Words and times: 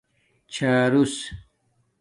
چھارُوس 0.53 1.13